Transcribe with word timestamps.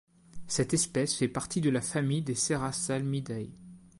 Cette 0.47 0.73
espèce 0.73 1.13
fait 1.15 1.27
partie 1.27 1.61
de 1.61 1.69
la 1.69 1.79
famille 1.79 2.23
des 2.23 2.33
Serrasalmidae. 2.33 3.51